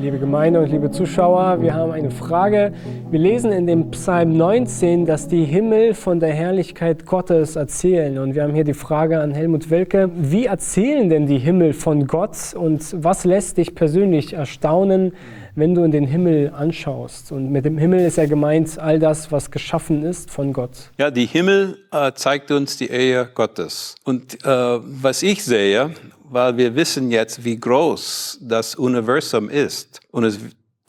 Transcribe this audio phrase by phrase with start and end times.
[0.00, 1.62] liebe Gemeinde und liebe Zuschauer.
[1.62, 2.72] Wir haben eine Frage.
[3.10, 8.18] Wir lesen in dem Psalm 19, dass die Himmel von der Herrlichkeit Gottes erzählen.
[8.18, 10.10] Und wir haben hier die Frage an Helmut Welke.
[10.14, 15.14] Wie erzählen denn die Himmel von Gott und was lässt dich persönlich erstaunen,
[15.54, 17.32] wenn du in den Himmel anschaust?
[17.32, 20.90] Und mit dem Himmel ist ja gemeint all das, was geschaffen ist von Gott.
[20.98, 23.94] Ja, die Himmel äh, zeigt uns die Ehe Gottes.
[24.04, 25.90] Und äh, was ich sehe,
[26.30, 30.00] weil wir wissen jetzt, wie groß das Universum ist.
[30.10, 30.38] Und es,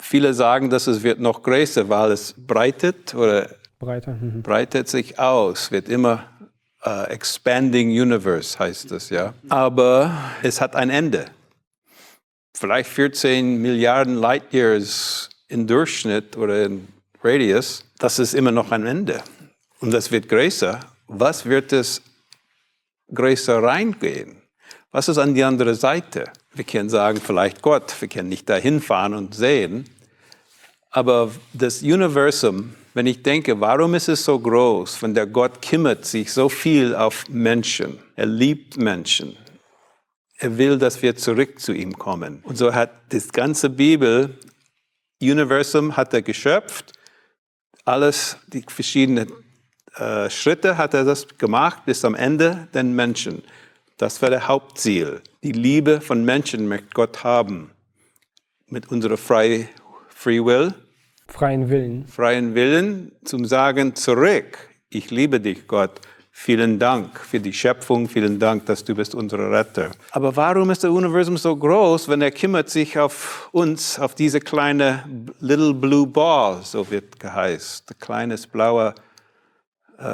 [0.00, 3.48] viele sagen, dass es wird noch größer, weil es breitet oder
[3.78, 4.12] Breiter.
[4.12, 4.42] Mhm.
[4.42, 6.24] breitet sich aus, wird immer
[6.84, 9.34] uh, expanding universe heißt es, ja.
[9.48, 10.12] Aber
[10.42, 11.26] es hat ein Ende.
[12.54, 16.88] Vielleicht 14 Milliarden Light Years in Durchschnitt oder in
[17.22, 19.22] Radius, das ist immer noch ein Ende.
[19.80, 20.80] Und das wird größer.
[21.06, 22.02] Was wird es
[23.14, 24.37] größer reingehen?
[24.90, 26.24] Was ist an die andere Seite?
[26.54, 29.84] Wir können sagen, vielleicht Gott, wir können nicht dahin fahren und sehen.
[30.90, 36.06] Aber das Universum, wenn ich denke, warum ist es so groß, wenn der Gott kümmert
[36.06, 39.36] sich so viel auf Menschen, er liebt Menschen,
[40.38, 42.40] er will, dass wir zurück zu ihm kommen.
[42.44, 44.38] Und so hat das ganze Bibel,
[45.20, 46.92] Universum hat er geschöpft,
[47.84, 49.30] alles, die verschiedenen
[49.96, 53.42] äh, Schritte hat er das gemacht bis am Ende den Menschen.
[53.98, 55.20] Das war der Hauptziel.
[55.42, 57.72] Die Liebe von Menschen möchte Gott haben.
[58.68, 59.64] Mit unserer Free,
[60.08, 60.72] Free Will.
[61.26, 62.06] Freien Willen.
[62.06, 64.56] Freien Willen zum Sagen zurück.
[64.88, 66.00] Ich liebe dich, Gott.
[66.30, 68.08] Vielen Dank für die Schöpfung.
[68.08, 69.90] Vielen Dank, dass du bist unser Retter.
[70.12, 74.38] Aber warum ist das Universum so groß, wenn er kümmert sich auf uns, auf diese
[74.38, 75.02] kleine
[75.40, 78.94] Little Blue Ball, so wird geheißt, ein kleines blauer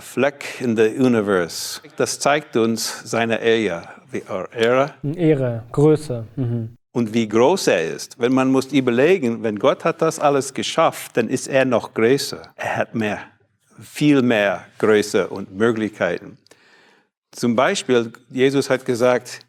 [0.00, 1.80] Fleck in the Universe.
[1.96, 3.88] Das zeigt uns seine Ehre,
[4.56, 4.94] Ehre.
[5.02, 6.24] Ehre, Größe.
[6.36, 6.76] Mhm.
[6.92, 8.18] Und wie groß er ist.
[8.20, 12.42] Wenn man muss überlegen, wenn Gott hat das alles geschafft, dann ist er noch größer.
[12.54, 13.20] Er hat mehr,
[13.80, 16.38] viel mehr Größe und Möglichkeiten.
[17.32, 19.40] Zum Beispiel, Jesus hat gesagt,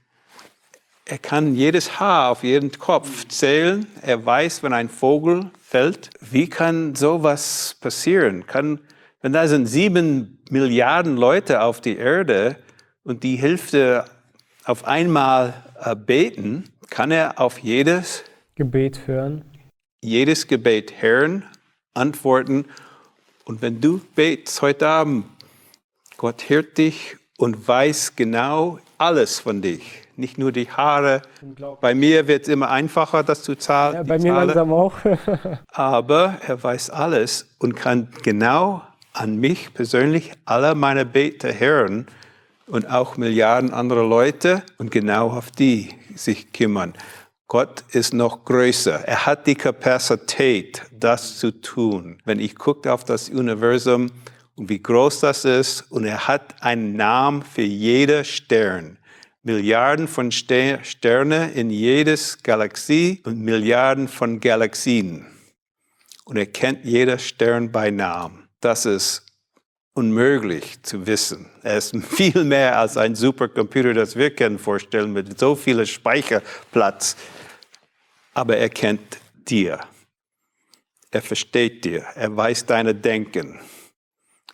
[1.06, 3.86] er kann jedes Haar auf jeden Kopf zählen.
[4.02, 6.10] Er weiß, wenn ein Vogel fällt.
[6.22, 8.48] Wie kann sowas passieren?
[8.48, 8.80] Kann
[9.24, 12.58] wenn da sind sieben Milliarden Leute auf der Erde
[13.04, 14.04] und die Hälfte
[14.66, 18.26] auf einmal äh, beten, kann er auf jedes
[18.56, 19.46] Gebet hören.
[20.04, 21.46] Jedes Gebet hören,
[21.94, 22.66] antworten.
[23.46, 25.26] Und wenn du betest heute Abend,
[26.18, 30.02] Gott hört dich und weiß genau alles von dich.
[30.18, 31.22] Nicht nur die Haare.
[31.80, 33.96] Bei mir wird es immer einfacher, das zu zahlen.
[33.96, 34.94] Ja, bei mir langsam auch.
[35.72, 38.82] Aber er weiß alles und kann genau
[39.14, 42.08] an mich persönlich alle meine Bete hören
[42.66, 46.94] und auch Milliarden andere Leute und genau auf die sich kümmern.
[47.48, 49.08] Gott ist noch größer.
[49.08, 52.18] Er hat die Kapazität, das zu tun.
[52.26, 54.10] Wenn ich gucke auf das Universum
[54.56, 58.98] und wie groß das ist und er hat einen Namen für jeder Stern.
[59.44, 65.28] Milliarden von Sterne in jedes Galaxie und Milliarden von Galaxien.
[66.24, 69.26] Und er kennt jeder Stern bei Namen das ist
[69.94, 71.50] unmöglich zu wissen.
[71.62, 77.16] Er ist viel mehr als ein Supercomputer, das wir können vorstellen, mit so viel Speicherplatz.
[78.34, 79.80] Aber er kennt dir.
[81.12, 82.06] Er versteht dir.
[82.16, 83.60] Er weiß deine Denken.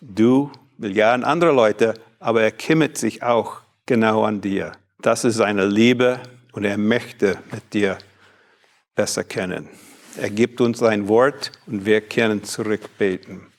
[0.00, 4.72] Du, Milliarden andere Leute, aber er kümmert sich auch genau an dir.
[5.00, 6.20] Das ist seine Liebe
[6.52, 7.98] und er möchte mit dir
[8.94, 9.68] besser kennen.
[10.16, 13.49] Er gibt uns sein Wort und wir können zurückbeten.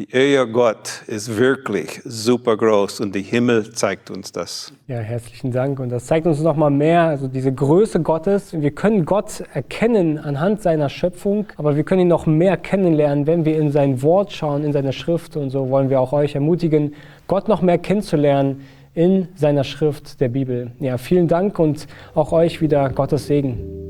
[0.00, 4.72] Die Ehe Gott ist wirklich super groß und der Himmel zeigt uns das.
[4.86, 5.78] Ja, herzlichen Dank.
[5.78, 8.58] Und das zeigt uns nochmal mehr, also diese Größe Gottes.
[8.58, 13.44] Wir können Gott erkennen anhand seiner Schöpfung, aber wir können ihn noch mehr kennenlernen, wenn
[13.44, 15.36] wir in sein Wort schauen, in seine Schrift.
[15.36, 16.94] Und so wollen wir auch euch ermutigen,
[17.26, 20.70] Gott noch mehr kennenzulernen in seiner Schrift der Bibel.
[20.80, 23.89] Ja, vielen Dank und auch euch wieder Gottes Segen.